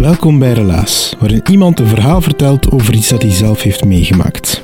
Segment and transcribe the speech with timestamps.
[0.00, 4.62] Welkom bij Relaas, waarin iemand een verhaal vertelt over iets dat hij zelf heeft meegemaakt.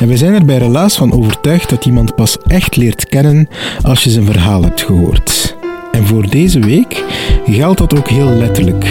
[0.00, 3.48] En we zijn er bij Relaas van overtuigd dat iemand pas echt leert kennen
[3.82, 5.56] als je zijn verhaal hebt gehoord.
[5.92, 7.04] En voor deze week
[7.46, 8.84] geldt dat ook heel letterlijk.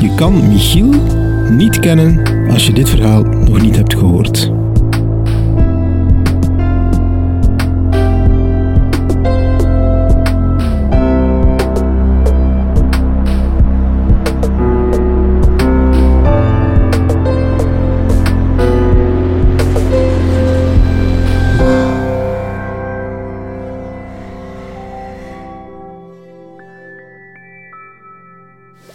[0.00, 0.94] Je kan Michiel
[1.50, 4.59] niet kennen als je dit verhaal nog niet hebt gehoord.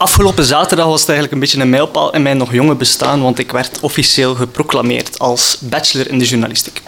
[0.05, 3.39] Afgelopen zaterdag was het eigenlijk een beetje een mijlpaal in mijn nog jonge bestaan, want
[3.39, 6.81] ik werd officieel geproclameerd als bachelor in de journalistiek.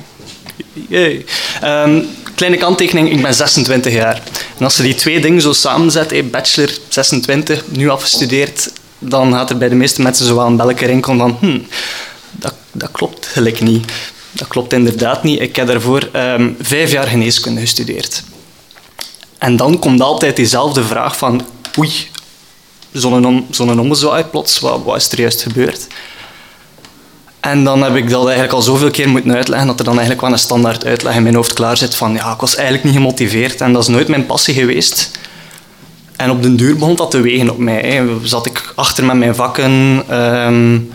[1.63, 4.21] Um, kleine kanttekening, ik ben 26 jaar.
[4.57, 9.57] En als je die twee dingen zo samenzet, bachelor 26, nu afgestudeerd, dan gaat er
[9.57, 11.59] bij de meeste mensen zo wel een belletje rinkelen van hm,
[12.31, 13.91] dat, dat klopt gelijk niet.
[14.31, 15.41] Dat klopt inderdaad niet.
[15.41, 18.23] Ik heb daarvoor um, vijf jaar geneeskunde gestudeerd.
[19.37, 21.45] En dan komt altijd diezelfde vraag van
[21.77, 22.09] oei,
[22.99, 25.87] zo'n zo'n ommezwaai plots, wat, wat is er juist gebeurd?
[27.39, 30.21] En dan heb ik dat eigenlijk al zoveel keer moeten uitleggen dat er dan eigenlijk
[30.21, 32.95] wel een standaard uitleg in mijn hoofd klaar zit van ja, ik was eigenlijk niet
[32.95, 35.11] gemotiveerd en dat is nooit mijn passie geweest.
[36.15, 37.81] En op den duur begon dat te wegen op mij.
[37.81, 38.27] Hè.
[38.27, 40.91] Zat ik achter met mijn vakken, um,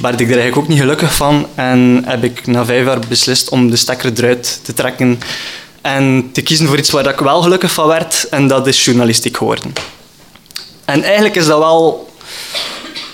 [0.00, 3.48] werd ik er eigenlijk ook niet gelukkig van en heb ik na vijf jaar beslist
[3.48, 5.20] om de stekker eruit te trekken
[5.80, 9.36] en te kiezen voor iets waar ik wel gelukkig van werd en dat is journalistiek
[9.36, 9.72] geworden.
[10.86, 12.10] En eigenlijk is dat wel...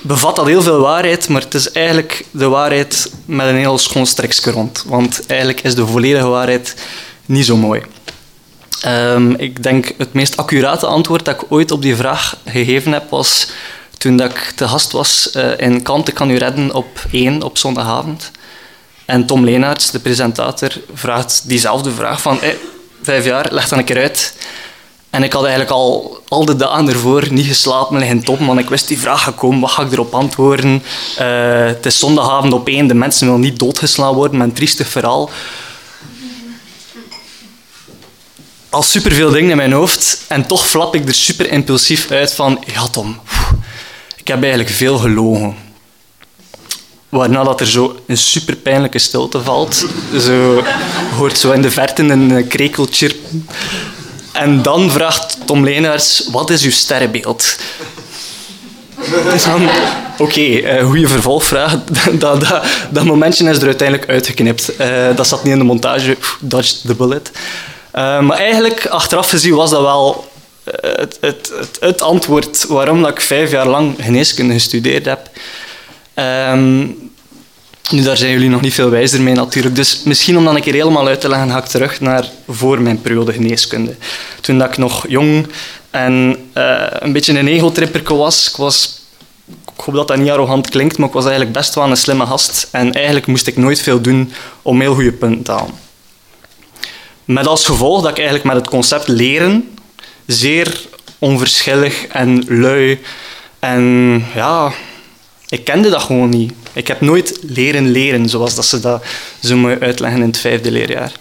[0.00, 4.06] Bevat dat heel veel waarheid, maar het is eigenlijk de waarheid met een heel schoon
[4.06, 4.84] streksje rond.
[4.86, 6.74] Want eigenlijk is de volledige waarheid
[7.26, 7.82] niet zo mooi.
[8.86, 13.10] Um, ik denk het meest accurate antwoord dat ik ooit op die vraag gegeven heb,
[13.10, 13.48] was
[13.98, 17.58] toen dat ik te gast was uh, in Kant, kan u redden op één op
[17.58, 18.30] zondagavond.
[19.04, 22.58] En Tom Leenaerts, de presentator, vraagt diezelfde vraag van hey,
[23.02, 24.34] vijf jaar, leg dan een keer uit.
[25.12, 28.68] En ik had eigenlijk al, al de dagen ervoor niet geslapen liggen top, want ik
[28.68, 30.82] wist die vraag gekomen, wat ga ik erop antwoorden?
[31.20, 34.88] Uh, het is zondagavond op één, de mensen willen niet doodgeslaan worden met een triestig
[34.88, 35.30] verhaal.
[38.70, 42.64] Al superveel dingen in mijn hoofd en toch flap ik er super impulsief uit van,
[42.66, 43.20] ja Tom,
[44.16, 45.54] ik heb eigenlijk veel gelogen.
[47.08, 49.86] Waarna dat er zo een super pijnlijke stilte valt.
[50.20, 50.62] Zo
[51.16, 53.10] hoort zo in de verte een krekeltje.
[54.32, 57.56] En dan vraagt Tom Leenaars, wat is uw sterrenbeeld?
[59.44, 59.68] Dan,
[60.12, 61.76] oké, okay, eh, goede vervolgvraag.
[62.12, 64.72] dat, dat, dat, momentje is er uiteindelijk uitgeknipt.
[64.80, 67.30] Uh, dat zat niet in de montage, dodged the bullet.
[67.94, 70.30] Uh, maar eigenlijk, achteraf gezien, was dat wel
[70.80, 75.30] het, het, het, antwoord waarom dat ik vijf jaar lang geneeskunde gestudeerd heb.
[76.14, 77.11] Um,
[77.90, 79.74] nu, daar zijn jullie nog niet veel wijzer mee natuurlijk.
[79.74, 82.80] Dus misschien om dan een keer helemaal uit te leggen, ga ik terug naar voor
[82.80, 83.96] mijn periode geneeskunde.
[84.40, 85.46] Toen dat ik nog jong
[85.90, 88.48] en uh, een beetje een egotripper was.
[88.48, 89.00] Ik was
[89.76, 92.26] ik hoop dat dat niet arrogant klinkt, maar ik was eigenlijk best wel een slimme
[92.26, 92.68] gast.
[92.70, 94.32] En eigenlijk moest ik nooit veel doen
[94.62, 95.74] om heel goede punten te halen.
[97.24, 99.74] Met als gevolg dat ik eigenlijk met het concept leren
[100.26, 100.86] zeer
[101.18, 103.00] onverschillig en lui
[103.58, 104.72] en ja,
[105.52, 106.52] ik kende dat gewoon niet.
[106.72, 109.04] Ik heb nooit leren leren, zoals dat ze dat
[109.42, 111.12] zo mooi uitleggen in het vijfde leerjaar.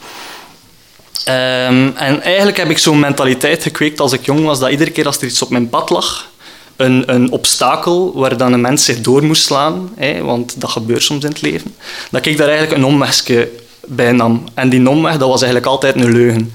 [1.25, 5.05] Ehm, en eigenlijk heb ik zo'n mentaliteit gekweekt als ik jong was, dat iedere keer
[5.05, 6.29] als er iets op mijn pad lag,
[6.75, 11.03] een, een obstakel waar dan een mens zich door moest slaan, hè, want dat gebeurt
[11.03, 11.75] soms in het leven,
[12.11, 13.49] dat ik daar eigenlijk een omwegje
[13.85, 14.43] bij nam.
[14.53, 16.53] En die omweg, dat was eigenlijk altijd een leugen.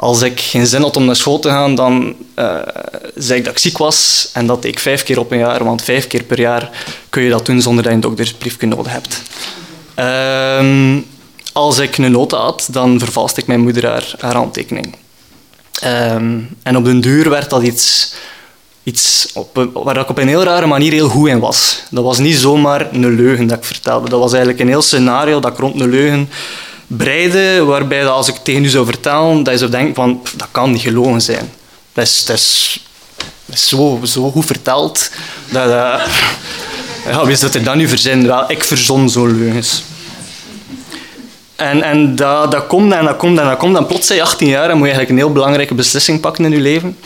[0.00, 2.58] Als ik geen zin had om naar school te gaan, dan uh,
[3.14, 5.82] zei ik dat ik ziek was en dat ik vijf keer op een jaar, want
[5.82, 6.70] vijf keer per jaar
[7.08, 9.22] kun je dat doen zonder dat je een doktersbriefje nodig hebt.
[9.98, 10.96] Uh,
[11.52, 14.94] als ik een nota had, dan vervalste ik mijn moeder haar, haar handtekening.
[15.80, 18.14] Ehm, en op den duur werd dat iets,
[18.82, 21.82] iets op, waar ik op een heel rare manier heel goed in was.
[21.90, 24.08] Dat was niet zomaar een leugen dat ik vertelde.
[24.08, 26.28] Dat was eigenlijk een heel scenario dat ik rond een leugen
[26.88, 30.48] breide, waarbij dat als ik tegen u zou vertellen, dat je zou denken van, dat
[30.50, 31.52] kan niet gelogen zijn.
[31.92, 32.80] Dat is, dat is,
[33.54, 35.10] zo, zo goed verteld.
[35.50, 35.68] Dat,
[37.08, 38.26] ja, wie is dat er dan nu verzin?
[38.26, 39.82] Wel, ik verzon zo'n leugens.
[41.56, 43.76] En, en dat, komt en dat komt en dat komt.
[43.76, 46.44] En plots zijn je 18 jaar en moet je eigenlijk een heel belangrijke beslissing pakken
[46.44, 46.96] in je leven.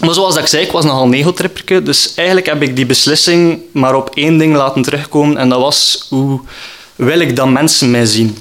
[0.00, 1.82] Maar zoals ik zei, ik was nogal negotripperke.
[1.82, 5.36] Dus eigenlijk heb ik die beslissing maar op één ding laten terugkomen.
[5.36, 6.40] En dat was, hoe
[6.96, 8.38] wil ik dat mensen mij zien?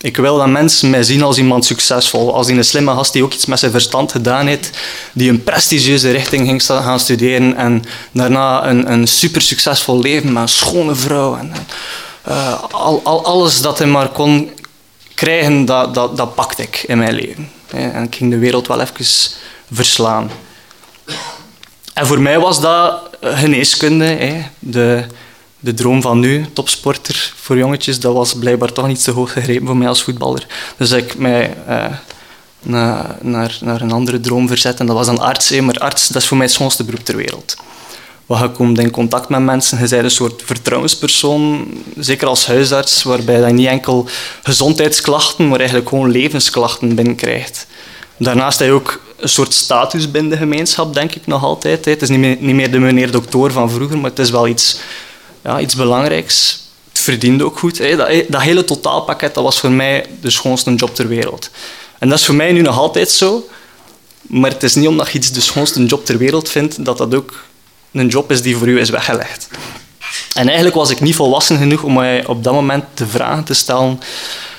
[0.00, 2.34] Ik wil dat mensen mij zien als iemand succesvol.
[2.34, 4.70] Als een slimme gast die ook iets met zijn verstand gedaan heeft.
[5.12, 7.56] Die een prestigieuze richting ging gaan studeren.
[7.56, 11.36] En daarna een, een super succesvol leven met een schone vrouw.
[11.36, 11.52] En,
[12.28, 14.50] uh, al, al, alles dat hij maar kon
[15.14, 17.50] krijgen, dat, dat, dat pakte ik in mijn leven.
[17.66, 19.06] En ik ging de wereld wel even
[19.72, 20.30] verslaan.
[21.94, 24.42] En voor mij was dat geneeskunde.
[24.58, 25.04] De,
[25.60, 29.66] de droom van nu, topsporter voor jongetjes, dat was blijkbaar toch niet zo hoog gegrepen
[29.66, 30.46] voor mij als voetballer.
[30.76, 31.84] Dus ik mij uh,
[32.62, 35.50] naar, naar, naar een andere droom verzet en dat was dan arts.
[35.50, 37.56] Maar arts, dat is voor mij het schoonste beroep ter wereld.
[38.26, 41.68] Want je komt in contact met mensen, je bent een soort vertrouwenspersoon,
[41.98, 44.08] zeker als huisarts, waarbij je niet enkel
[44.42, 47.66] gezondheidsklachten, maar eigenlijk gewoon levensklachten binnenkrijgt.
[48.16, 51.84] Daarnaast heb je ook een soort status binnen de gemeenschap, denk ik nog altijd.
[51.84, 54.48] Het is niet meer, niet meer de meneer dokter van vroeger, maar het is wel
[54.48, 54.78] iets,
[55.44, 56.66] ja, iets belangrijks.
[56.88, 57.96] Het verdiende ook goed.
[57.96, 61.50] Dat, dat hele totaalpakket dat was voor mij de schoonste job ter wereld.
[61.98, 63.48] En dat is voor mij nu nog altijd zo.
[64.20, 67.14] Maar het is niet omdat je iets de schoonste job ter wereld vindt, dat dat
[67.14, 67.44] ook
[67.92, 69.48] een job is die voor u is weggelegd.
[70.34, 73.54] En eigenlijk was ik niet volwassen genoeg om mij op dat moment de vragen te
[73.54, 74.00] stellen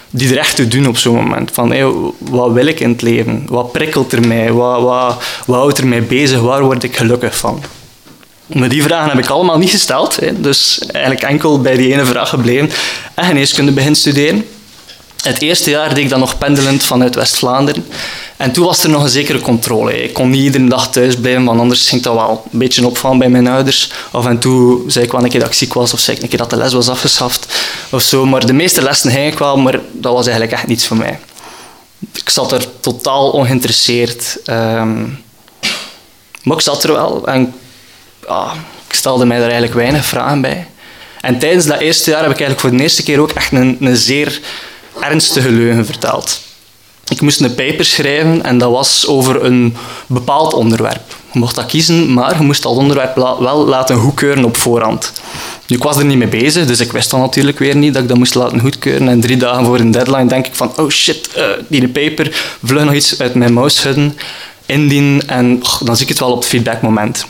[0.09, 1.51] die er echt toe doen op zo'n moment.
[1.51, 1.73] Van,
[2.17, 3.45] wat wil ik in het leven?
[3.47, 4.51] Wat prikkelt er mij?
[4.51, 6.39] Wat, wat, wat houdt er mij bezig?
[6.39, 7.63] Waar word ik gelukkig van?
[8.53, 10.15] Maar die vragen heb ik allemaal niet gesteld.
[10.15, 10.41] Hè.
[10.41, 12.69] Dus eigenlijk enkel bij die ene vraag gebleven.
[13.13, 14.45] En geneeskunde begin studeren.
[15.23, 17.85] Het eerste jaar deed ik dan nog pendelend vanuit West-Vlaanderen.
[18.37, 20.03] En toen was er nog een zekere controle.
[20.03, 23.17] Ik kon niet iedere dag thuis blijven, want anders ging dat wel een beetje opvallen
[23.17, 23.91] bij mijn ouders.
[24.11, 26.23] Af en toe zei ik wel een keer dat ik ziek was, of zei ik
[26.23, 27.45] een keer dat de les was afgeschaft.
[27.89, 28.25] Of zo.
[28.25, 31.19] Maar de meeste lessen ging ik wel, maar dat was eigenlijk echt niets voor mij.
[32.13, 34.37] Ik zat er totaal ongeïnteresseerd.
[34.45, 35.23] Um,
[36.43, 37.27] maar ik zat er wel
[38.29, 38.53] ja,
[38.87, 40.67] ik stelde mij er eigenlijk weinig vragen bij.
[41.21, 43.77] En tijdens dat eerste jaar heb ik eigenlijk voor de eerste keer ook echt een,
[43.79, 44.39] een zeer
[44.99, 46.41] ernstige leugen verteld.
[47.07, 49.75] Ik moest een paper schrijven en dat was over een
[50.07, 51.15] bepaald onderwerp.
[51.31, 55.13] Je mocht dat kiezen, maar je moest dat onderwerp wel laten goedkeuren op voorhand.
[55.67, 58.01] Nu, ik was er niet mee bezig, dus ik wist dan natuurlijk weer niet dat
[58.01, 59.09] ik dat moest laten goedkeuren.
[59.09, 62.83] En drie dagen voor een deadline denk ik van, oh shit, uh, die paper, vlug
[62.83, 64.17] nog iets uit mijn mouw schudden,
[64.65, 67.25] indienen en dan zie ik het wel op het feedbackmoment.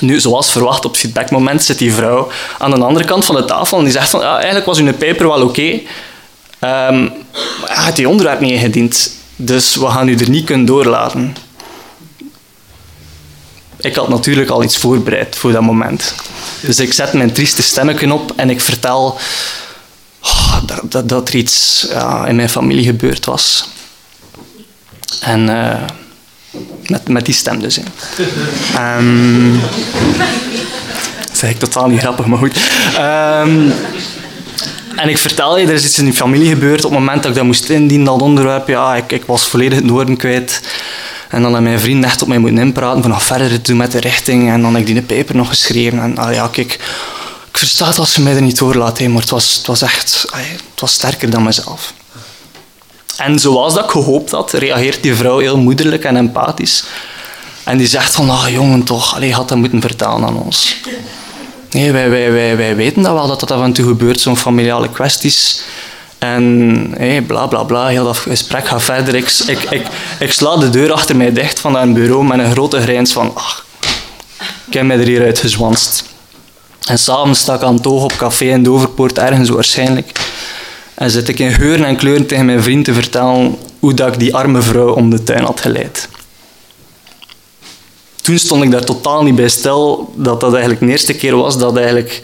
[0.00, 2.28] Nu, zoals verwacht, op het feedbackmoment zit die vrouw
[2.58, 4.92] aan de andere kant van de tafel en die zegt van, ah, eigenlijk was uw
[4.92, 5.80] paper wel oké,
[6.60, 7.12] Um,
[7.64, 11.36] hij had die onderwerp niet ingediend, dus we gaan u er niet kunnen doorlaten.
[13.76, 16.14] Ik had natuurlijk al iets voorbereid voor dat moment.
[16.60, 19.18] Dus ik zet mijn trieste stemmetje op en ik vertel
[20.22, 21.86] oh, dat, dat, dat, er iets
[22.26, 23.68] in mijn familie gebeurd was.
[25.20, 25.82] En uh,
[26.86, 27.78] met, met die stem dus.
[28.98, 29.60] Um,
[31.28, 32.56] dat zeg ik totaal niet grappig, maar goed.
[32.98, 33.72] Um,
[34.96, 36.84] en ik vertel je, er is iets in die familie gebeurd.
[36.84, 39.78] Op het moment dat ik dat moest indienen, dat onderwerp, ja, ik, ik was volledig
[39.78, 40.60] het woorden kwijt.
[41.28, 43.92] En dan heb mijn vriend echt op mij moeten inpraten van verder te doen met
[43.92, 44.50] de richting.
[44.50, 46.00] En dan heb ik die paper nog geschreven.
[46.00, 46.72] En ah, ja, kijk,
[47.48, 50.26] ik versta het als ze mij er niet doorlaat, maar het was, het was echt
[50.70, 51.92] het was sterker dan mezelf.
[53.16, 56.84] En zoals dat ik gehoopt had, reageert die vrouw heel moederlijk en empathisch.
[57.64, 60.76] En die zegt van, ah jongen toch, allee, had dat moeten vertellen aan ons.
[61.70, 64.36] Nee, wij, wij, wij, wij weten dat wel, dat dat af en toe gebeurt, zo'n
[64.36, 65.62] familiale kwesties.
[66.18, 69.14] En hey, bla bla bla, heel dat gesprek gaat verder.
[69.14, 69.30] Ik,
[69.70, 69.86] ik,
[70.18, 73.30] ik, sla de deur achter mij dicht van dat bureau met een grote grijns van
[73.34, 73.66] ach,
[74.66, 76.04] ik heb mij er hieruit gezwanst.
[76.86, 80.25] En s'avonds sta ik aan het oog op café in Doverpoort, ergens waarschijnlijk.
[80.96, 84.18] En zit ik in geuren en kleuren tegen mijn vriend te vertellen hoe dat ik
[84.18, 86.08] die arme vrouw om de tuin had geleid
[88.26, 91.58] toen stond ik daar totaal niet bij stil dat dat eigenlijk de eerste keer was
[91.58, 92.22] dat eigenlijk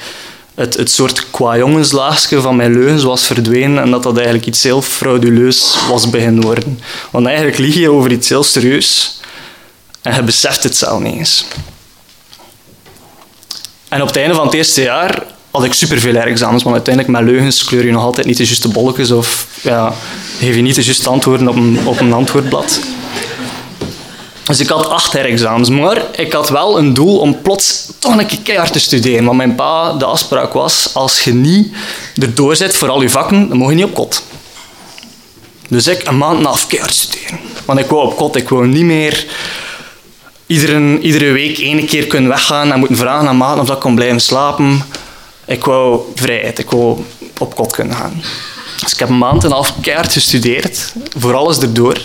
[0.55, 4.83] het, het soort qua-jongenslaagje van mijn leugens was verdwenen en dat dat eigenlijk iets heel
[4.83, 6.81] frauduleus was beginnen worden.
[7.11, 9.21] Want eigenlijk lieg je over iets heel serieus
[10.03, 11.45] en je beseft het zelf niet eens.
[13.89, 17.25] En op het einde van het eerste jaar had ik superveel examens, maar uiteindelijk met
[17.31, 19.95] leugens kleur je nog altijd niet de juiste bolletjes of ja,
[20.39, 22.81] geef je niet de juiste antwoorden op een, op een antwoordblad.
[24.43, 28.27] Dus ik had acht herexamens, maar ik had wel een doel om plots toch een
[28.27, 29.25] keer keihard te studeren.
[29.25, 31.75] Want mijn pa, de afspraak was, als je niet
[32.21, 34.23] erdoor zit voor al je vakken, dan mag je niet op kot.
[35.69, 37.39] Dus ik een maand af keihard studeren.
[37.65, 39.27] Want ik wou op kot, ik wou niet meer
[40.47, 43.83] iedere, iedere week één keer kunnen weggaan en moeten vragen aan maat of dat ik
[43.83, 44.83] kon blijven slapen.
[45.47, 46.99] Ik wou vrijheid, ik wou
[47.39, 48.23] op kot kunnen gaan.
[48.81, 52.01] Dus ik heb een maand en een half keihard gestudeerd, voor alles erdoor.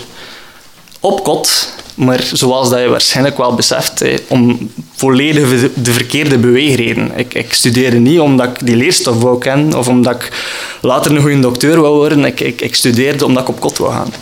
[1.00, 7.12] Op kot, maar zoals dat je waarschijnlijk wel beseft, om volledig de verkeerde beweegreden.
[7.16, 10.32] Ik, ik studeerde niet omdat ik die leerstof wou kennen of omdat ik
[10.80, 12.24] later een goede dokter wou worden.
[12.24, 14.12] Ik, ik, studeerde omdat ik op kot wou gaan.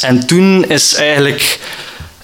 [0.00, 1.58] En toen is, eigenlijk,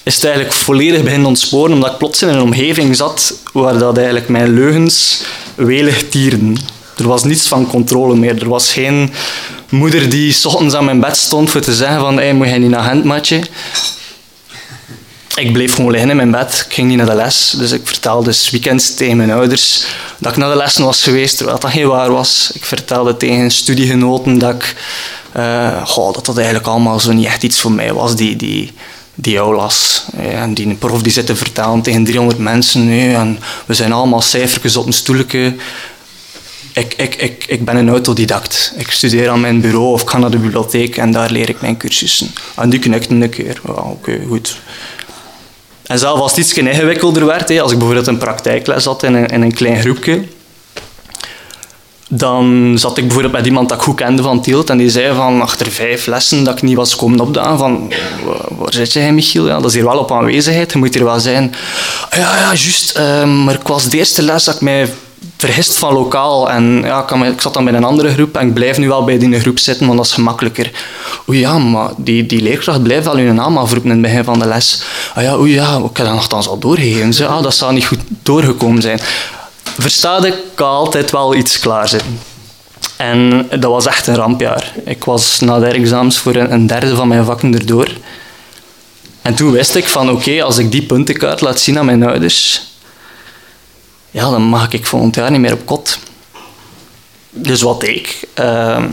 [0.03, 3.97] is het eigenlijk volledig beginnen ontsporen, omdat ik plots in een omgeving zat waar dat
[3.97, 5.23] eigenlijk mijn leugens
[5.55, 6.57] welig tierden.
[6.97, 8.43] Er was niets van controle meer.
[8.43, 9.13] Er was geen
[9.69, 12.71] moeder die ochtends aan mijn bed stond voor te zeggen van hey, moet jij niet
[12.71, 13.41] naar handmatje?
[15.37, 16.65] Ik bleef gewoon liggen in mijn bed.
[16.69, 17.55] Ik ging niet naar de les.
[17.59, 19.85] Dus ik vertelde dus weekends tegen mijn ouders
[20.19, 22.51] dat ik naar de lessen was geweest, terwijl dat geen waar was.
[22.55, 24.77] Ik vertelde tegen studiegenoten dat ik...
[25.85, 28.73] Goh, dat dat eigenlijk allemaal zo niet echt iets voor mij was, die, die,
[29.21, 30.05] die aulas.
[30.17, 32.87] En die prof die zit te vertellen tegen 300 mensen.
[32.87, 35.55] Nee, en we zijn allemaal cijfertjes op een stoeltje
[36.73, 38.73] ik, ik, ik, ik ben een autodidact.
[38.77, 41.77] Ik studeer aan mijn bureau of ga naar de bibliotheek en daar leer ik mijn
[41.77, 42.31] cursussen.
[42.57, 43.61] En die knikte een keer.
[43.65, 44.59] Oké, goed.
[45.87, 49.27] En zelf als het iets ingewikkelder werd, als ik bijvoorbeeld een praktijkles had in een,
[49.27, 50.25] in een klein groepje,
[52.13, 55.15] dan zat ik bijvoorbeeld met iemand dat ik goed kende van Tielt en die zei
[55.15, 57.93] van achter vijf lessen dat ik niet was komen opdagen van
[58.49, 59.47] waar zit jij Michiel?
[59.47, 61.55] Ja, dat is hier wel op aanwezigheid, je moet hier wel zijn.
[62.11, 64.89] Ja, ja, juist, uh, maar ik was de eerste les dat ik mij
[65.37, 66.51] vergist van lokaal.
[66.51, 69.19] En ja, ik, zat dan bij een andere groep en ik blijf nu wel bij
[69.19, 70.71] die groep zitten, want dat is gemakkelijker.
[71.29, 74.39] Oei ja, maar die, die leerkracht blijft wel hun naam afroepen in het begin van
[74.39, 74.83] de les.
[75.15, 77.15] Ah ja, oei ja, ik heb dat nogthans al doorgegeven.
[77.15, 79.01] Ze, ah, dat zou niet goed doorgekomen zijn.
[79.81, 82.21] Verstaat ik altijd wel iets klaarzitten.
[82.97, 84.73] En dat was echt een rampjaar.
[84.85, 87.89] Ik was na de examens voor een, derde van mijn vakken erdoor.
[89.23, 92.63] En toen wist ik van oké, als ik die puntenkaart laat zien aan mijn ouders,
[94.11, 95.99] ja, dan mag ik volgend jaar niet meer op kot.
[97.31, 98.29] Dus wat deed ik?
[98.35, 98.85] Ehm,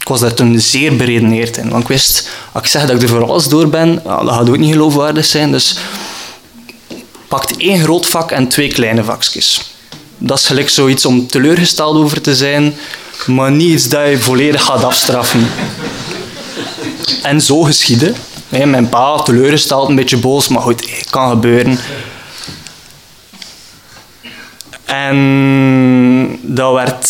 [0.00, 1.68] ik was daar toen zeer beredeneerd in.
[1.68, 4.48] Want ik wist, als ik zeg dat ik er voor alles door ben, dat gaat
[4.48, 5.52] ook niet geloofwaardig zijn.
[5.52, 5.76] Dus
[7.28, 9.75] pakt één groot vak en twee kleine vakjes.
[10.18, 12.74] Dat is gelijk zoiets om teleurgesteld over te zijn,
[13.26, 15.46] maar niet iets dat je volledig gaat afstraffen.
[17.22, 18.12] En zo geschiedde.
[18.48, 21.78] Mijn pa teleurgesteld, een beetje boos, maar goed, het kan gebeuren.
[24.84, 27.08] En dat werd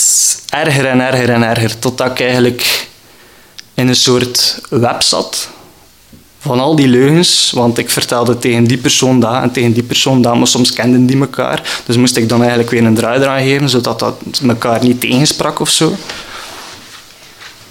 [0.49, 2.87] erger en erger en erger, totdat ik eigenlijk
[3.75, 5.49] in een soort web zat
[6.47, 10.23] van al die leugens, want ik vertelde tegen die persoon dat en tegen die persoon
[10.23, 11.81] dat, maar soms kenden die elkaar.
[11.87, 15.61] Dus moest ik dan eigenlijk weer een draai eraan geven, zodat dat elkaar niet tegensprak
[15.61, 15.93] of zo.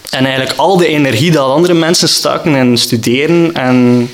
[0.10, 4.10] En eigenlijk al de energie dat andere mensen staken in studeren en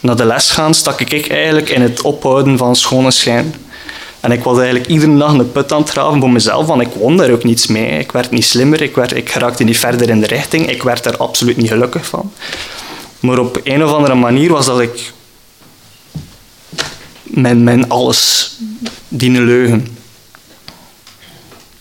[0.00, 3.54] naar de les gaan, stak ik eigenlijk in het ophouden van schone schijn.
[4.20, 6.88] En ik was eigenlijk iedere dag een put aan het graven voor mezelf, want ik
[6.94, 7.98] won daar ook niets mee.
[7.98, 11.06] Ik werd niet slimmer, ik, werd, ik raakte niet verder in de richting, ik werd
[11.06, 12.32] er absoluut niet gelukkig van.
[13.22, 15.12] Maar op een of andere manier was dat ik
[17.22, 18.52] mijn, alles
[19.08, 19.96] dienen leugen.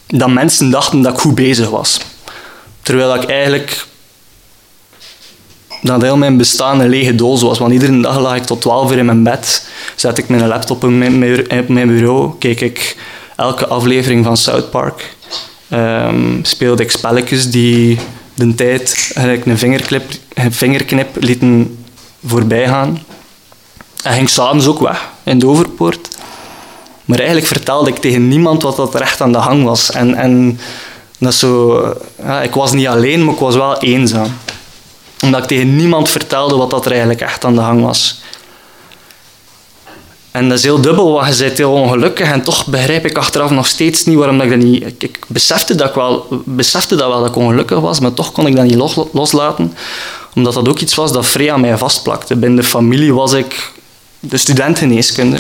[0.07, 2.00] Dat mensen dachten dat ik goed bezig was.
[2.81, 3.86] Terwijl ik eigenlijk
[5.81, 7.60] dat heel mijn bestaan een lege doos was.
[7.60, 10.83] Want iedere dag lag ik tot 12 uur in mijn bed, zet ik mijn laptop
[10.83, 12.98] op mijn, bureau, keek ik
[13.36, 15.15] elke aflevering van South Park,
[15.74, 18.00] um, speelde ik spelletjes die
[18.33, 20.11] de tijd eigenlijk een vingerknip,
[20.50, 21.85] vingerknip lieten
[22.25, 23.03] voorbij gaan.
[24.03, 26.07] En ging s'avonds ook weg in de overpoort.
[27.05, 29.91] Maar eigenlijk vertelde ik tegen niemand wat dat recht aan de hang was.
[29.91, 30.59] En, en
[31.17, 31.81] dat zo,
[32.23, 34.31] ja, ik was niet alleen, maar ik was wel eenzaam
[35.21, 38.20] omdat ik tegen niemand vertelde wat dat er eigenlijk echt aan de hang was.
[40.31, 43.50] En dat is heel dubbel, want je bent heel ongelukkig en toch begrijp ik achteraf
[43.50, 45.03] nog steeds niet waarom ik dat niet...
[45.03, 48.47] Ik, besefte, dat ik wel, besefte dat wel dat ik ongelukkig was, maar toch kon
[48.47, 49.73] ik dat niet loslaten.
[50.35, 52.35] Omdat dat ook iets was dat vrij aan mij vastplakte.
[52.35, 53.71] Binnen de familie was ik
[54.19, 55.38] de studentengeneeskunde.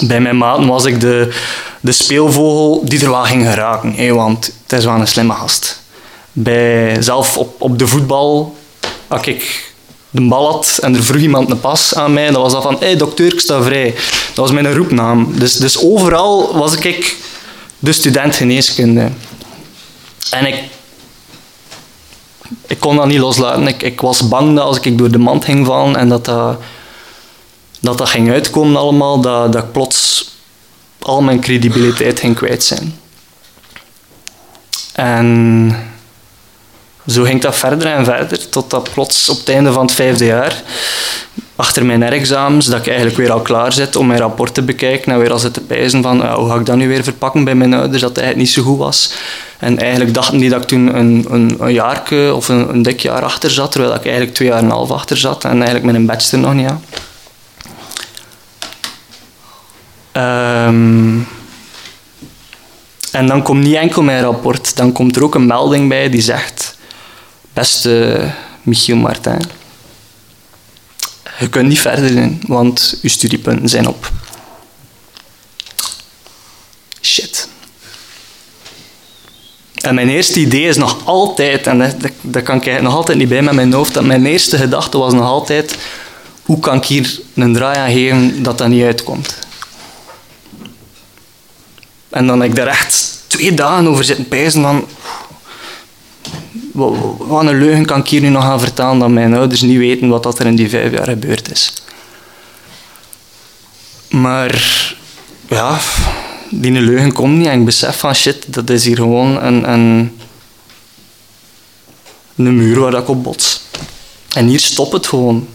[0.00, 1.34] Bij mijn maten was ik de,
[1.80, 4.14] de speelvogel die er wel ging geraken.
[4.14, 5.82] want het is wel een slimme gast.
[6.32, 8.56] Bij, zelf op, op de voetbal
[9.08, 9.73] als ik
[10.14, 12.76] de bal had en er vroeg iemand een pas aan mij, dan was dat van,
[12.78, 13.94] hé hey, dokter, ik sta vrij.
[14.26, 15.38] Dat was mijn roepnaam.
[15.38, 17.16] Dus, dus overal was ik
[17.78, 19.10] de student geneeskunde.
[20.30, 20.62] En ik,
[22.66, 23.66] ik kon dat niet loslaten.
[23.66, 26.58] Ik, ik was bang dat als ik door de mand ging vallen en dat dat
[27.80, 30.30] dat dat ging uitkomen allemaal, dat, dat ik plots
[30.98, 32.98] al mijn credibiliteit ging kwijt zijn.
[34.92, 35.93] En
[37.06, 40.62] zo ging dat verder en verder, totdat plots op het einde van het vijfde jaar,
[41.56, 45.12] achter mijn examens, dat ik eigenlijk weer al klaar zit om mijn rapport te bekijken
[45.12, 47.44] en weer al zit te pijzen van ja, hoe ga ik dat nu weer verpakken
[47.44, 49.12] bij mijn ouders, dat het eigenlijk niet zo goed was.
[49.58, 53.00] En eigenlijk dachten die dat ik toen een, een, een jaar of een, een dik
[53.00, 55.84] jaar achter zat, terwijl ik eigenlijk twee jaar en een half achter zat en eigenlijk
[55.84, 56.80] met een bachelor nog niet had.
[60.12, 61.18] Ehm,
[63.12, 66.20] en dan komt niet enkel mijn rapport, dan komt er ook een melding bij die
[66.20, 66.76] zegt:
[67.54, 68.30] Beste
[68.62, 69.40] Michiel Martin,
[71.38, 74.12] je kunt niet verder in, want je studiepunten zijn op.
[77.00, 77.48] Shit.
[79.74, 83.28] En mijn eerste idee is nog altijd, en dat, dat, kan ik nog altijd niet
[83.28, 85.76] bij met mijn hoofd, dat mijn eerste gedachte was nog altijd:
[86.42, 89.38] hoe kan ik hier een draai aan geven dat dat niet uitkomt?
[92.10, 94.86] En dan heb ik daar echt twee dagen over zitten pijzen van...
[96.74, 100.08] Wat, een leugen kan ik hier nu nog gaan vertellen dat mijn ouders niet weten
[100.08, 101.72] wat dat er in die vijf jaar gebeurd is.
[104.08, 104.84] Maar
[105.48, 105.78] ja,
[106.50, 110.18] die leugen komt niet en ik besef van shit, dat is hier gewoon een, een,
[112.36, 113.62] een muur waar ik op bots.
[114.34, 115.48] En hier stopt het gewoon.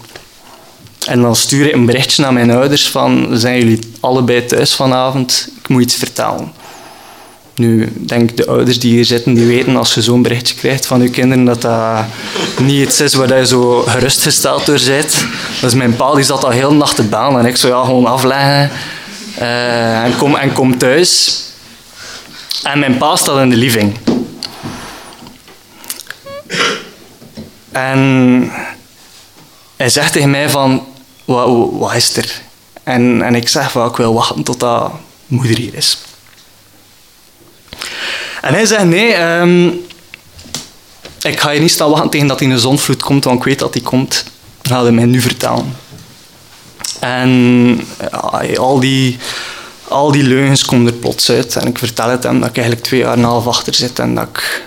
[1.06, 5.50] En dan stuur ik een berichtje naar mijn ouders van, zijn jullie allebei thuis vanavond?
[5.62, 6.52] Ik moet iets vertellen.
[7.60, 11.02] Nu, denk de ouders die hier zitten, die weten als je zo'n berichtje krijgt van
[11.02, 12.06] je kinderen, dat dat
[12.60, 15.26] niet iets is waar je zo gerustgesteld door bent.
[15.62, 18.06] Dus mijn pa die zat al heel nacht te baan en ik zou ja, gewoon
[18.06, 18.72] afleggen
[19.40, 21.42] uh, en, kom, en kom thuis.
[22.64, 23.98] En mijn pa staat in de living.
[27.72, 28.52] En
[29.76, 30.86] hij zegt tegen mij van,
[31.26, 32.42] wat, wat is er?
[32.84, 34.92] En, en ik zeg van, ik wil wachten tot dat
[35.28, 35.98] moeder hier is.
[38.42, 39.88] En hij zegt, nee, um,
[41.22, 43.60] ik ga je niet staan wachten tegen dat hij een zonvloed komt, want ik weet
[43.60, 44.24] dat hij komt.
[44.62, 45.76] Dan gaat hij mij nu vertellen.
[47.00, 47.82] En
[48.58, 49.18] al, die,
[49.88, 51.56] al die leugens komen er plots uit.
[51.56, 54.00] En ik vertel het hem dat ik eigenlijk twee jaar en een half achter zit
[54.00, 54.64] en dat ik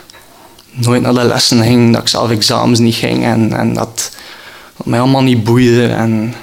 [0.70, 4.10] nooit naar de lessen ging, dat ik zelf examens niet ging en, en dat,
[4.76, 5.86] dat mij allemaal niet boeide.
[5.86, 6.34] En,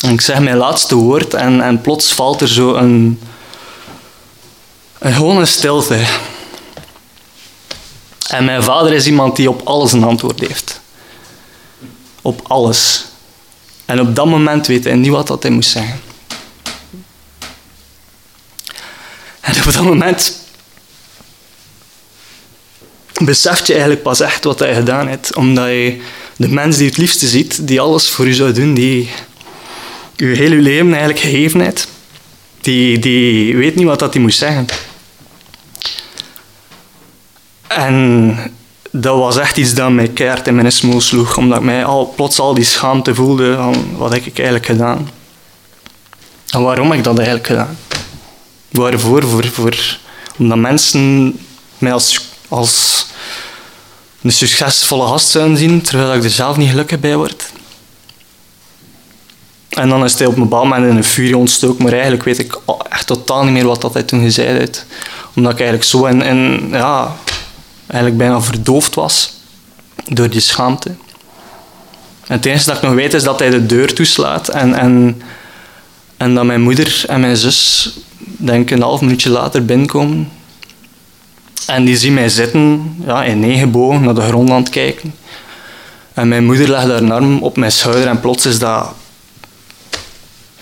[0.00, 3.20] en ik zeg mijn laatste woord en, en plots valt er zo een,
[5.00, 6.04] een gewone stilte.
[8.28, 10.80] En mijn vader is iemand die op alles een antwoord heeft.
[12.22, 13.04] Op alles.
[13.84, 16.00] En op dat moment weet hij niet wat dat hij moest zeggen.
[19.40, 20.38] En op dat moment
[23.22, 25.36] beseft je eigenlijk pas echt wat hij gedaan heeft.
[25.36, 26.00] Omdat je
[26.36, 29.10] de mens die het liefste ziet, die alles voor je zou doen, die
[30.16, 31.88] je hele leven eigenlijk gegeven heeft,
[32.60, 34.66] die, die weet niet wat dat hij moest zeggen.
[37.76, 38.36] En
[38.90, 42.12] dat was echt iets dat mij keihard in mijn smoel sloeg, omdat ik mij al,
[42.16, 45.10] plots al die schaamte voelde van wat heb ik eigenlijk gedaan.
[46.48, 47.78] En waarom heb ik dat eigenlijk gedaan?
[48.70, 49.22] Waarvoor?
[49.22, 49.98] Voor, voor,
[50.38, 51.38] omdat mensen
[51.78, 53.06] mij als, als
[54.22, 57.52] een succesvolle gast zouden zien, terwijl ik er zelf niet gelukkig bij word.
[59.68, 62.38] En dan is hij op een bepaald moment in een furie ontstoken, maar eigenlijk weet
[62.38, 64.86] ik echt totaal niet meer wat dat hij toen gezegd heeft.
[65.34, 67.16] Omdat ik eigenlijk zo in, in ja,
[67.90, 69.32] eigenlijk bijna verdoofd was
[70.08, 70.88] door die schaamte.
[72.26, 75.22] En het enige dat ik nog weet is dat hij de deur toeslaat en, en,
[76.16, 80.30] en dat mijn moeder en mijn zus, denk ik een half minuutje later binnenkomen.
[81.66, 85.14] En die zien mij zitten, ja, in negenbogen, naar de grond aan het kijken.
[86.14, 88.92] En mijn moeder legt haar arm op mijn schouder en plots is dat...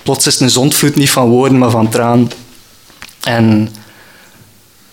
[0.02, 2.30] Plots is een zondvloed niet van woorden, maar van traan.
[3.22, 3.68] En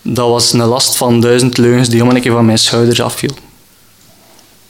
[0.08, 3.34] dat was een last van duizend leugens die helemaal een keer van mijn schouders afviel.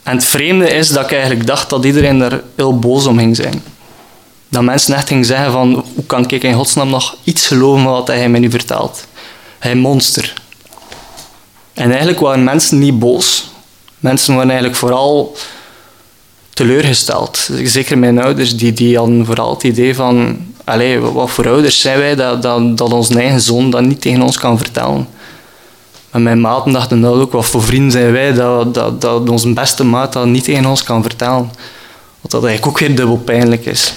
[0.02, 3.36] En het vreemde is dat ik eigenlijk dacht dat iedereen daar heel boos om ging
[3.36, 3.62] zijn.
[4.48, 8.06] Dat mensen echt gingen zeggen van, hoe kan ik in godsnaam nog iets geloven wat
[8.06, 9.06] hij mij nu vertelt?
[9.58, 10.32] Hij monster.
[11.74, 13.50] En eigenlijk waren mensen niet boos.
[13.98, 15.36] Mensen waren eigenlijk vooral
[16.50, 17.48] teleurgesteld.
[17.64, 20.38] Zeker mijn ouders, die, die hadden vooral het idee van...
[20.64, 24.22] Allee, wat voor ouders zijn wij dat, dat, dat ons eigen zoon dat niet tegen
[24.22, 25.08] ons kan vertellen?
[26.16, 29.52] En mijn maten dachten dat ook, wat voor vrienden zijn wij, dat, dat, dat onze
[29.52, 31.50] beste maat dat niet tegen ons kan vertellen.
[32.20, 33.94] Wat dat eigenlijk ook weer dubbel pijnlijk is.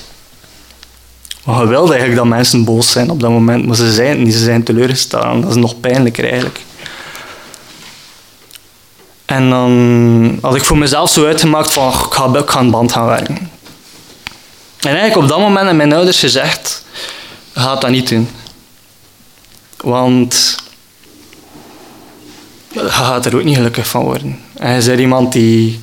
[1.44, 4.34] Maar je wilde eigenlijk dat mensen boos zijn op dat moment, maar ze zijn niet,
[4.34, 5.42] ze zijn teleurgesteld.
[5.42, 6.60] Dat is nog pijnlijker eigenlijk.
[9.26, 11.88] En dan had ik voor mezelf zo uitgemaakt van,
[12.36, 13.52] ik ga, een band gaan werken.
[14.80, 16.86] En eigenlijk op dat moment hebben mijn ouders gezegd,
[17.54, 18.30] ga dat niet doen.
[19.78, 20.58] Want
[22.72, 24.40] je gaat er ook niet gelukkig van worden.
[24.54, 25.80] En je bent iemand die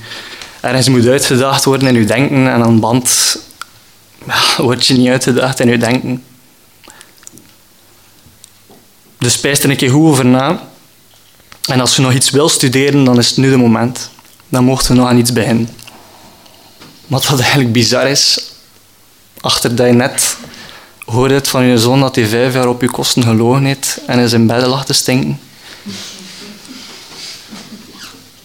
[0.60, 3.38] ergens moet uitgedaagd worden in je denken en aan band
[4.56, 6.24] word je niet uitgedaagd in je denken.
[9.18, 10.68] Dus spijs er een keer goed over na.
[11.68, 14.10] En als je nog iets wil studeren, dan is het nu de moment.
[14.48, 15.68] Dan mochten we nog aan iets beginnen.
[17.06, 18.50] Wat wat eigenlijk bizar is,
[19.40, 20.36] achter dat je net
[21.04, 24.28] hoorde van je zoon dat hij vijf jaar op je kosten gelogen heeft en in
[24.28, 25.40] zijn bed lag te stinken.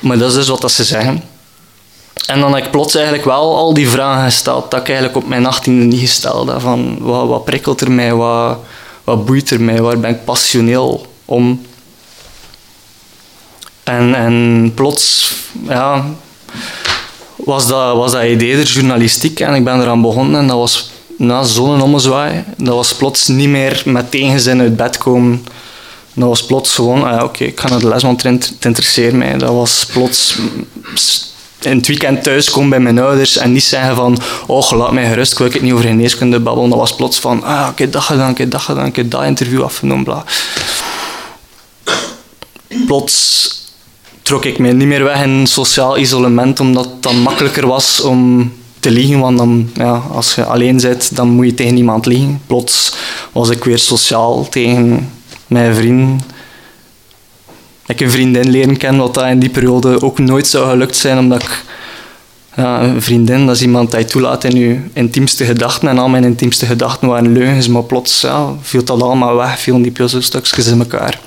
[0.02, 1.24] Maar dat is dus wat dat ze zeggen.
[2.26, 5.28] En dan heb ik plots eigenlijk wel al die vragen gesteld dat ik eigenlijk op
[5.28, 6.62] mijn achttiende niet gesteld heb.
[6.62, 8.58] Van wat, wat prikkelt er mij, wat,
[9.04, 11.66] wat boeit er mij, waar ben ik passioneel om?
[13.84, 15.34] En, en plots
[15.68, 16.06] ja,
[17.36, 20.92] was, dat, was dat idee er journalistiek en ik ben eraan begonnen en dat was
[21.18, 22.44] na zo'n ommezwaai.
[22.58, 25.46] Dat was plots niet meer met tegenzin uit bed komen.
[26.14, 29.38] Dat was plots gewoon, ah oké, ik ga naar de les, want het interesseert mij.
[29.38, 30.38] Dat was plots
[31.62, 35.32] in het weekend thuiskomen bij mijn ouders en niet zeggen van oh, laat mij gerust,
[35.32, 36.70] ik wil het niet over geneeskunde babbelen.
[36.70, 39.64] Dat was plots van, ah, ik heb dat gedaan, heb dat gedaan, heb dat interview
[39.64, 40.24] afgenomen, bla.
[42.86, 43.50] Plots
[44.22, 48.52] trok ik mij niet meer weg in sociaal isolement, omdat het dan makkelijker was om
[48.80, 52.42] te liegen, want dan, ja, als je alleen bent, dan moet je tegen niemand liegen.
[52.48, 52.94] Plots
[53.32, 55.12] was ik weer sociaal tegen
[55.52, 56.22] mijn vrienden
[57.92, 61.18] ik een vriendin leren kennen, wat dat in die periode ook nooit zou gelukt zijn,
[61.18, 61.64] omdat ik
[62.56, 65.88] ja, een vriendin, dat is iemand die je toelaat in je intiemste gedachten.
[65.88, 69.82] En al mijn intiemste gedachten waren leugens, maar plots ja, viel dat allemaal weg, viel
[69.82, 71.20] die puzzelstukjes in elkaar.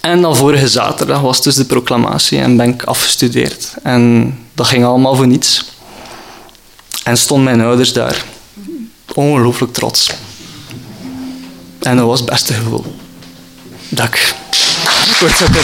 [0.00, 3.74] En dan vorige zaterdag was dus de proclamatie en ben ik afgestudeerd.
[3.82, 5.64] En dat ging allemaal voor niets.
[7.04, 8.24] En stonden mijn ouders daar.
[9.14, 10.10] Ongelooflijk trots.
[11.86, 12.84] En dat was het beste gevoel.
[13.88, 14.34] Dat ik
[15.18, 15.62] Kort op de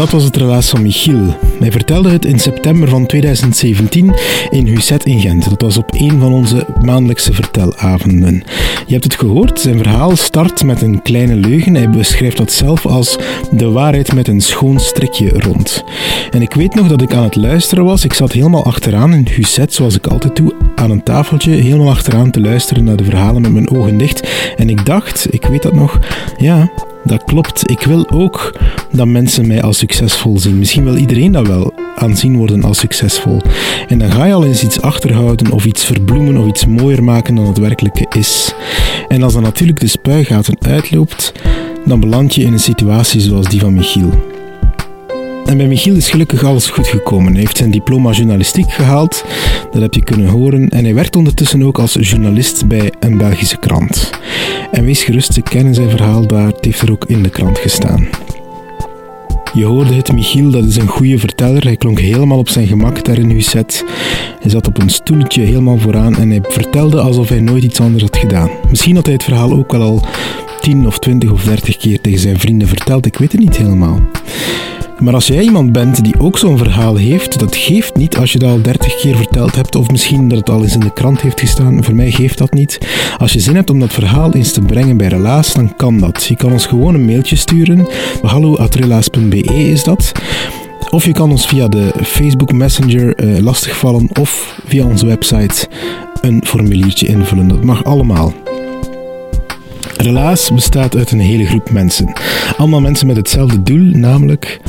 [0.00, 1.36] Dat was het relaas van Michiel.
[1.58, 4.14] Hij vertelde het in september van 2017
[4.50, 5.50] in Husset in Gent.
[5.50, 8.42] Dat was op een van onze maandelijkse vertelavonden.
[8.86, 11.74] Je hebt het gehoord, zijn verhaal start met een kleine leugen.
[11.74, 13.16] Hij beschrijft dat zelf als
[13.50, 15.84] de waarheid met een schoon strikje rond.
[16.30, 18.04] En ik weet nog dat ik aan het luisteren was.
[18.04, 22.30] Ik zat helemaal achteraan in Husset, zoals ik altijd doe, aan een tafeltje, helemaal achteraan
[22.30, 24.28] te luisteren naar de verhalen met mijn ogen dicht.
[24.56, 25.98] En ik dacht, ik weet dat nog,
[26.38, 26.70] ja,
[27.04, 27.70] dat klopt.
[27.70, 28.54] Ik wil ook
[28.92, 30.58] dat mensen mij als succesvol zien.
[30.58, 33.40] Misschien wil iedereen dat wel aanzien worden als succesvol.
[33.88, 37.34] En dan ga je al eens iets achterhouden of iets verbloemen of iets mooier maken
[37.34, 38.54] dan het werkelijke is.
[39.08, 41.32] En als dan natuurlijk de spuigaten uitloopt,
[41.84, 44.29] dan beland je in een situatie zoals die van Michiel.
[45.46, 47.32] En bij Michiel is gelukkig alles goed gekomen.
[47.32, 49.24] Hij heeft zijn diploma journalistiek gehaald,
[49.72, 50.68] dat heb je kunnen horen.
[50.68, 54.10] En hij werkt ondertussen ook als journalist bij een Belgische krant.
[54.70, 57.58] En wees gerust, te kennen zijn verhaal daar, het heeft er ook in de krant
[57.58, 58.08] gestaan.
[59.52, 61.64] Je hoorde het, Michiel, dat is een goede verteller.
[61.64, 63.84] Hij klonk helemaal op zijn gemak daar in uw set.
[64.40, 68.02] Hij zat op een stoeltje helemaal vooraan en hij vertelde alsof hij nooit iets anders
[68.02, 68.50] had gedaan.
[68.70, 70.02] Misschien had hij het verhaal ook wel al
[70.60, 74.00] 10 of 20 of 30 keer tegen zijn vrienden verteld, ik weet het niet helemaal.
[75.00, 78.38] Maar als jij iemand bent die ook zo'n verhaal heeft, dat geeft niet als je
[78.38, 81.20] dat al 30 keer verteld hebt, of misschien dat het al eens in de krant
[81.20, 81.84] heeft gestaan.
[81.84, 82.78] Voor mij geeft dat niet.
[83.18, 86.24] Als je zin hebt om dat verhaal eens te brengen bij Relaas, dan kan dat.
[86.24, 87.86] Je kan ons gewoon een mailtje sturen.
[88.22, 90.12] Hallo@relaas.be is dat.
[90.90, 95.68] Of je kan ons via de Facebook Messenger uh, lastigvallen of via onze website
[96.20, 97.48] een formuliertje invullen.
[97.48, 98.32] Dat mag allemaal.
[100.00, 102.12] Relaas bestaat uit een hele groep mensen.
[102.56, 104.60] Allemaal mensen met hetzelfde doel, namelijk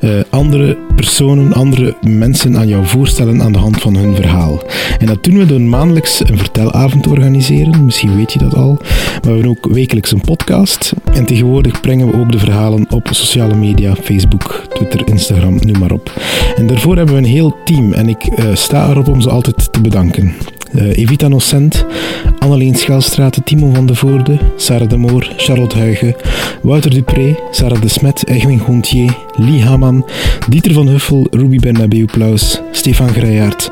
[0.00, 4.62] uh, andere personen, andere mensen aan jou voorstellen aan de hand van hun verhaal.
[4.98, 7.84] En dat doen we door maandelijks een vertelavond te organiseren.
[7.84, 8.72] Misschien weet je dat al.
[8.82, 10.92] Maar we hebben ook wekelijks een podcast.
[11.12, 15.92] En tegenwoordig brengen we ook de verhalen op sociale media, Facebook, Twitter, Instagram, noem maar
[15.92, 16.12] op.
[16.56, 17.92] En daarvoor hebben we een heel team.
[17.92, 20.34] En ik uh, sta erop om ze altijd te bedanken.
[20.74, 21.84] Uh, Evita Nocent,
[22.38, 26.14] Anneleen Schelstraat, Timo van de Voorde, Sarah de Moor, Charlotte Huigen,
[26.62, 30.04] Wouter Dupré, Sarah de Smet, Egwin Gontier, Lee Haman,
[30.48, 33.70] Dieter van Huffel, Ruby Bernabeu Plaus, Stefan Grijaert,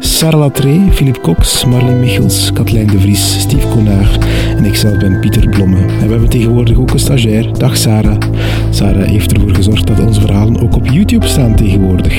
[0.00, 4.18] Sarah Latré, Philippe Cox, Marleen Michels, Katlijn de Vries, Steve Konaar
[4.60, 5.76] En ikzelf ben Pieter Blomme.
[5.76, 7.58] En we hebben tegenwoordig ook een stagiair.
[7.58, 8.16] Dag Sarah.
[8.70, 12.18] Sarah heeft ervoor gezorgd dat onze verhalen ook op YouTube staan tegenwoordig.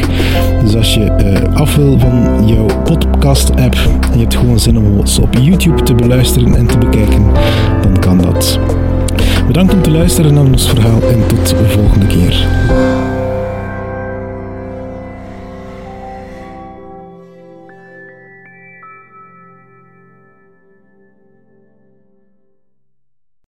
[0.63, 1.12] Dus als je
[1.49, 3.75] uh, af wil van jouw podcast-app
[4.12, 7.25] en je hebt gewoon zin om ons op YouTube te beluisteren en te bekijken,
[7.82, 8.60] dan kan dat.
[9.47, 12.06] Bedankt om te luisteren naar ons verhaal en tot volgende